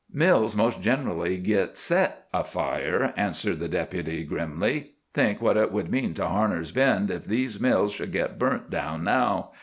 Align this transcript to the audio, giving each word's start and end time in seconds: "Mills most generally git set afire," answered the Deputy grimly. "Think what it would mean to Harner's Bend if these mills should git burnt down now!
"Mills 0.11 0.55
most 0.55 0.81
generally 0.81 1.37
git 1.37 1.77
set 1.77 2.25
afire," 2.33 3.13
answered 3.15 3.59
the 3.59 3.67
Deputy 3.67 4.23
grimly. 4.23 4.93
"Think 5.13 5.43
what 5.43 5.57
it 5.57 5.71
would 5.71 5.91
mean 5.91 6.15
to 6.15 6.23
Harner's 6.23 6.71
Bend 6.71 7.11
if 7.11 7.25
these 7.25 7.59
mills 7.61 7.91
should 7.93 8.11
git 8.11 8.39
burnt 8.39 8.71
down 8.71 9.03
now! 9.03 9.51